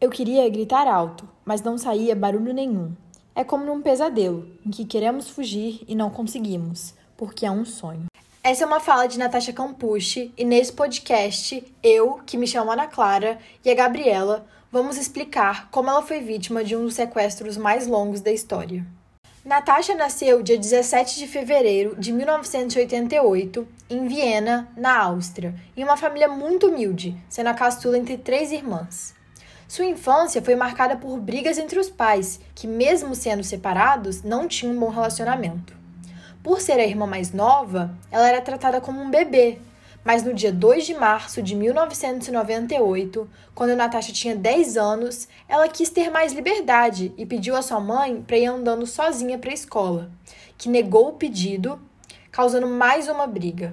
[0.00, 2.96] Eu queria gritar alto, mas não saía barulho nenhum.
[3.34, 8.06] É como num pesadelo, em que queremos fugir e não conseguimos, porque é um sonho.
[8.42, 12.86] Essa é uma fala de Natasha Campucci e nesse podcast, eu, que me chamo Ana
[12.86, 17.86] Clara, e a Gabriela vamos explicar como ela foi vítima de um dos sequestros mais
[17.86, 18.86] longos da história.
[19.44, 26.28] Natasha nasceu dia 17 de fevereiro de 1988 em Viena, na Áustria, em uma família
[26.28, 29.19] muito humilde, sendo a caçula entre três irmãs.
[29.70, 34.74] Sua infância foi marcada por brigas entre os pais, que, mesmo sendo separados, não tinham
[34.74, 35.76] um bom relacionamento.
[36.42, 39.60] Por ser a irmã mais nova, ela era tratada como um bebê,
[40.02, 45.88] mas no dia 2 de março de 1998, quando Natasha tinha 10 anos, ela quis
[45.88, 50.10] ter mais liberdade e pediu à sua mãe para ir andando sozinha para a escola,
[50.58, 51.80] que negou o pedido,
[52.32, 53.72] causando mais uma briga.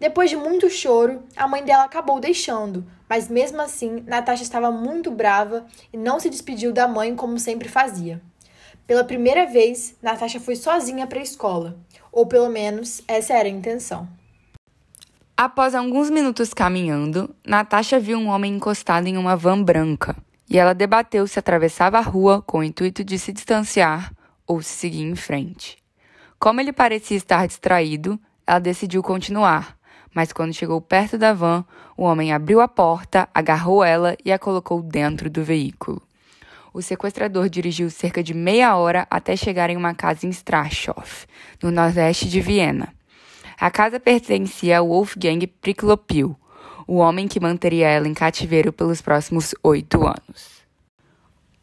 [0.00, 5.10] Depois de muito choro, a mãe dela acabou deixando, mas mesmo assim, Natasha estava muito
[5.10, 8.22] brava e não se despediu da mãe como sempre fazia.
[8.86, 11.78] Pela primeira vez, Natasha foi sozinha para a escola,
[12.10, 14.08] ou pelo menos essa era a intenção.
[15.36, 20.16] Após alguns minutos caminhando, Natasha viu um homem encostado em uma van branca
[20.48, 24.12] e ela debateu se atravessava a rua com o intuito de se distanciar
[24.46, 25.78] ou se seguir em frente.
[26.38, 29.78] Como ele parecia estar distraído, ela decidiu continuar,
[30.14, 31.64] mas quando chegou perto da van,
[31.96, 36.02] o homem abriu a porta, agarrou ela e a colocou dentro do veículo.
[36.72, 41.26] O sequestrador dirigiu cerca de meia hora até chegar em uma casa em Strashof,
[41.62, 42.92] no nordeste de Viena.
[43.58, 46.36] A casa pertencia ao Wolfgang Priklopil,
[46.86, 50.60] o homem que manteria ela em cativeiro pelos próximos oito anos.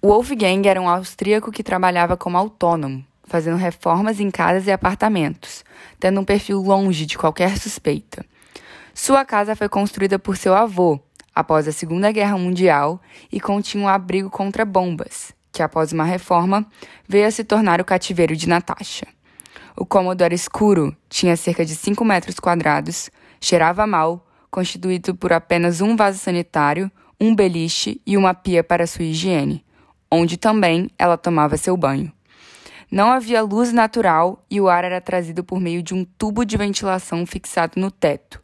[0.02, 5.66] O Wolfgang era um austríaco que trabalhava como autônomo, fazendo reformas em casas e apartamentos,
[6.00, 8.26] tendo um perfil longe de qualquer suspeita.
[9.00, 11.00] Sua casa foi construída por seu avô
[11.34, 13.00] após a Segunda Guerra Mundial
[13.32, 16.66] e continha um abrigo contra bombas, que após uma reforma
[17.08, 19.06] veio a se tornar o cativeiro de Natasha.
[19.78, 25.80] O cômodo era escuro, tinha cerca de 5 metros quadrados, cheirava mal, constituído por apenas
[25.80, 26.92] um vaso sanitário,
[27.22, 29.64] um beliche e uma pia para sua higiene,
[30.12, 32.12] onde também ela tomava seu banho.
[32.92, 36.58] Não havia luz natural e o ar era trazido por meio de um tubo de
[36.58, 38.42] ventilação fixado no teto,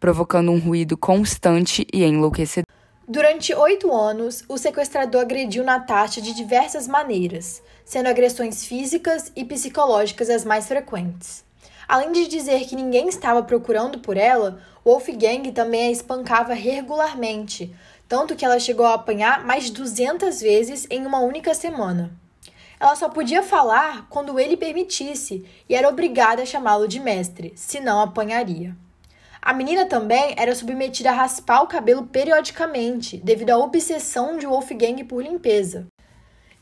[0.00, 2.66] provocando um ruído constante e enlouquecedor.
[3.06, 10.30] Durante oito anos, o sequestrador agrediu Natasha de diversas maneiras, sendo agressões físicas e psicológicas
[10.30, 11.44] as mais frequentes.
[11.86, 17.74] Além de dizer que ninguém estava procurando por ela, Wolfgang também a espancava regularmente,
[18.08, 22.10] tanto que ela chegou a apanhar mais de 200 vezes em uma única semana.
[22.80, 28.00] Ela só podia falar quando ele permitisse e era obrigada a chamá-lo de mestre, senão
[28.00, 28.76] apanharia.
[29.46, 35.04] A menina também era submetida a raspar o cabelo periodicamente, devido à obsessão de Wolfgang
[35.04, 35.86] por limpeza.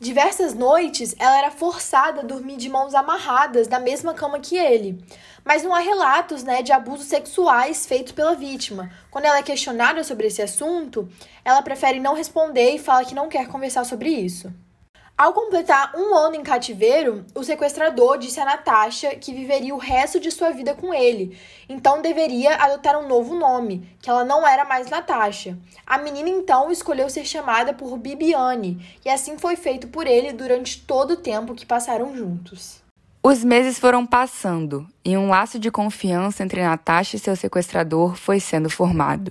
[0.00, 4.98] Diversas noites, ela era forçada a dormir de mãos amarradas na mesma cama que ele.
[5.44, 8.90] Mas não há relatos né, de abusos sexuais feitos pela vítima.
[9.12, 11.08] Quando ela é questionada sobre esse assunto,
[11.44, 14.52] ela prefere não responder e fala que não quer conversar sobre isso.
[15.22, 20.18] Ao completar um ano em cativeiro, o sequestrador disse a Natasha que viveria o resto
[20.18, 21.38] de sua vida com ele,
[21.68, 25.56] então deveria adotar um novo nome, que ela não era mais Natasha.
[25.86, 30.80] A menina então escolheu ser chamada por Bibiane, e assim foi feito por ele durante
[30.80, 32.82] todo o tempo que passaram juntos.
[33.22, 38.40] Os meses foram passando e um laço de confiança entre Natasha e seu sequestrador foi
[38.40, 39.30] sendo formado.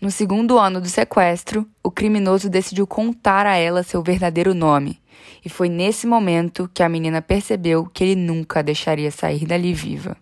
[0.00, 5.00] No segundo ano do sequestro, o criminoso decidiu contar a ela seu verdadeiro nome,
[5.44, 9.74] e foi nesse momento que a menina percebeu que ele nunca a deixaria sair dali
[9.74, 10.16] viva.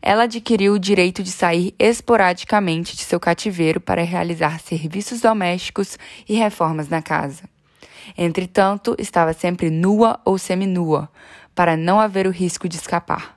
[0.00, 6.34] Ela adquiriu o direito de sair esporadicamente de seu cativeiro para realizar serviços domésticos e
[6.34, 7.44] reformas na casa.
[8.16, 11.08] Entretanto, estava sempre nua ou seminua,
[11.54, 13.36] para não haver o risco de escapar.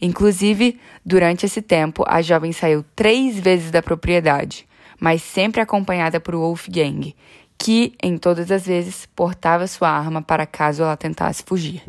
[0.00, 4.66] Inclusive, durante esse tempo, a jovem saiu três vezes da propriedade,
[5.00, 7.14] mas sempre acompanhada por Wolfgang,
[7.58, 11.82] que, em todas as vezes, portava sua arma para caso ela tentasse fugir.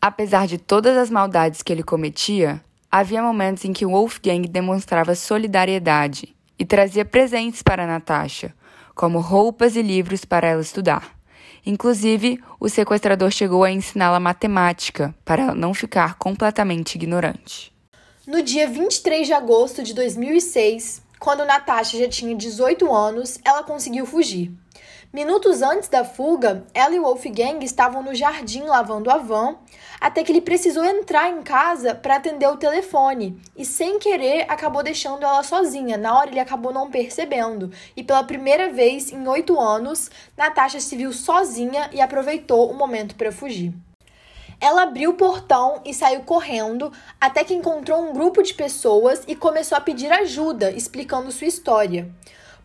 [0.00, 6.34] Apesar de todas as maldades que ele cometia, havia momentos em que Wolfgang demonstrava solidariedade
[6.58, 8.54] e trazia presentes para Natasha,
[8.94, 11.16] como roupas e livros para ela estudar.
[11.64, 17.74] Inclusive, o sequestrador chegou a ensiná-la matemática para ela não ficar completamente ignorante.
[18.26, 24.06] No dia 23 de agosto de 2006, quando Natasha já tinha 18 anos, ela conseguiu
[24.06, 24.52] fugir.
[25.12, 29.56] Minutos antes da fuga, ela e o Wolfgang estavam no jardim lavando a van,
[30.00, 34.82] até que ele precisou entrar em casa para atender o telefone e, sem querer, acabou
[34.82, 35.96] deixando ela sozinha.
[35.96, 37.70] Na hora, ele acabou não percebendo.
[37.96, 43.14] E pela primeira vez em oito anos, Natasha se viu sozinha e aproveitou o momento
[43.14, 43.72] para fugir.
[44.60, 49.36] Ela abriu o portão e saiu correndo até que encontrou um grupo de pessoas e
[49.36, 52.10] começou a pedir ajuda, explicando sua história.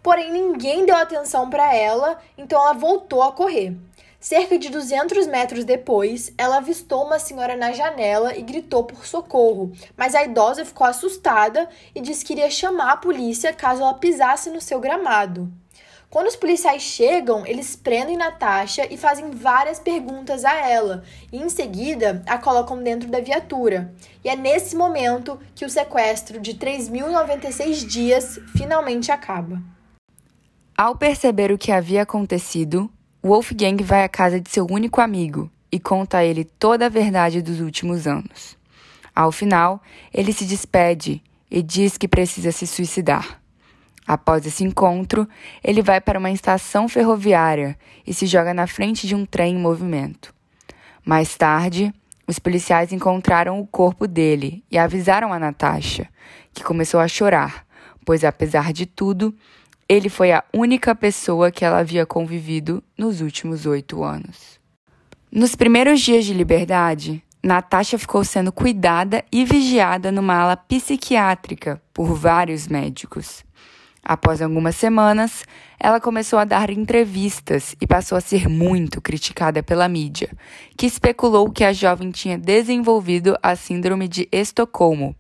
[0.02, 3.78] Porém, ninguém deu atenção para ela, então ela voltou a correr.
[4.20, 9.72] Cerca de 200 metros depois, ela avistou uma senhora na janela e gritou por socorro,
[9.98, 14.52] mas a idosa ficou assustada e disse que iria chamar a polícia caso ela pisasse
[14.52, 15.52] no seu gramado.
[16.12, 21.48] Quando os policiais chegam, eles prendem Natasha e fazem várias perguntas a ela, e em
[21.48, 23.94] seguida a colocam dentro da viatura.
[24.22, 29.64] E é nesse momento que o sequestro de 3.096 dias finalmente acaba.
[30.78, 32.92] Ao perceber o que havia acontecido,
[33.24, 37.42] Wolfgang vai à casa de seu único amigo e conta a ele toda a verdade
[37.42, 38.58] dos últimos anos.
[39.16, 39.82] Ao final,
[40.14, 43.41] ele se despede e diz que precisa se suicidar.
[44.08, 45.28] Após esse encontro,
[45.64, 49.60] ele vai para uma estação ferroviária e se joga na frente de um trem em
[49.60, 50.34] movimento.
[51.06, 51.94] Mais tarde,
[52.28, 56.08] os policiais encontraram o corpo dele e avisaram a Natasha,
[56.54, 57.66] que começou a chorar,
[58.06, 59.34] pois apesar de tudo,
[59.88, 64.60] ele foi a única pessoa que ela havia convivido nos últimos oito anos.
[65.32, 72.14] Nos primeiros dias de liberdade, Natasha ficou sendo cuidada e vigiada numa ala psiquiátrica por
[72.14, 73.44] vários médicos.
[74.12, 75.46] Após algumas semanas,
[75.80, 80.30] ela começou a dar entrevistas e passou a ser muito criticada pela mídia,
[80.78, 85.16] que especulou que a jovem tinha desenvolvido a Síndrome de Estocolmo,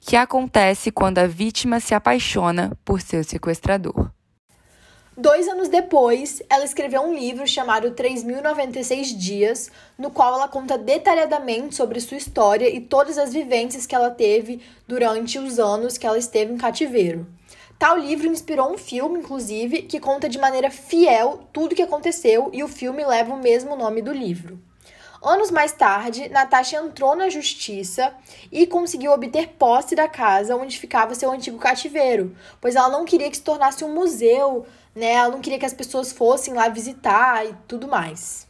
[0.00, 4.10] que acontece quando a vítima se apaixona por seu sequestrador.
[5.16, 11.76] Dois anos depois, ela escreveu um livro chamado 3096 Dias, no qual ela conta detalhadamente
[11.76, 16.18] sobre sua história e todas as vivências que ela teve durante os anos que ela
[16.18, 17.24] esteve em cativeiro.
[17.82, 22.48] Tal livro inspirou um filme, inclusive, que conta de maneira fiel tudo o que aconteceu
[22.52, 24.56] e o filme leva o mesmo nome do livro.
[25.20, 28.14] Anos mais tarde, Natasha entrou na justiça
[28.52, 33.28] e conseguiu obter posse da casa onde ficava seu antigo cativeiro, pois ela não queria
[33.28, 34.64] que se tornasse um museu,
[34.94, 35.14] né?
[35.14, 38.46] Ela não queria que as pessoas fossem lá visitar e tudo mais.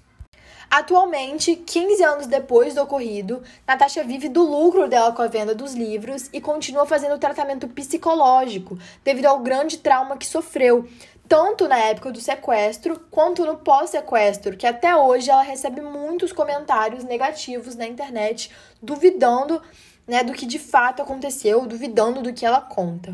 [0.72, 5.74] Atualmente, 15 anos depois do ocorrido, Natasha vive do lucro dela com a venda dos
[5.74, 10.88] livros e continua fazendo tratamento psicológico devido ao grande trauma que sofreu,
[11.28, 17.04] tanto na época do sequestro quanto no pós-sequestro, que até hoje ela recebe muitos comentários
[17.04, 19.60] negativos na internet, duvidando
[20.06, 23.12] né, do que de fato aconteceu, duvidando do que ela conta.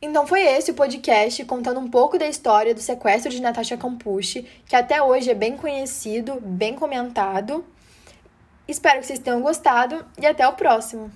[0.00, 4.46] Então foi esse o podcast contando um pouco da história do sequestro de Natasha Campucci,
[4.64, 7.64] que até hoje é bem conhecido, bem comentado.
[8.68, 11.10] Espero que vocês tenham gostado e até o próximo.